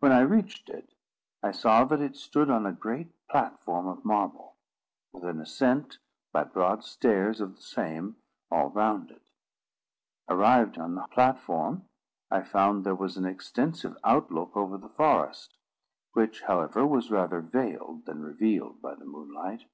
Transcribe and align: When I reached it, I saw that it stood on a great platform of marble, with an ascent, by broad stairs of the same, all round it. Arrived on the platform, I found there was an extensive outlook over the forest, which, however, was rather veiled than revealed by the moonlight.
When 0.00 0.12
I 0.12 0.20
reached 0.20 0.70
it, 0.70 0.94
I 1.42 1.50
saw 1.50 1.84
that 1.84 2.00
it 2.00 2.16
stood 2.16 2.48
on 2.48 2.64
a 2.64 2.72
great 2.72 3.08
platform 3.28 3.86
of 3.86 4.02
marble, 4.02 4.56
with 5.12 5.24
an 5.24 5.42
ascent, 5.42 5.98
by 6.32 6.44
broad 6.44 6.82
stairs 6.84 7.38
of 7.38 7.56
the 7.56 7.60
same, 7.60 8.16
all 8.50 8.70
round 8.70 9.10
it. 9.10 9.20
Arrived 10.26 10.78
on 10.78 10.94
the 10.94 11.06
platform, 11.08 11.86
I 12.30 12.40
found 12.44 12.82
there 12.86 12.94
was 12.94 13.18
an 13.18 13.26
extensive 13.26 13.94
outlook 14.04 14.56
over 14.56 14.78
the 14.78 14.88
forest, 14.88 15.58
which, 16.14 16.40
however, 16.44 16.86
was 16.86 17.10
rather 17.10 17.42
veiled 17.42 18.06
than 18.06 18.22
revealed 18.22 18.80
by 18.80 18.94
the 18.94 19.04
moonlight. 19.04 19.66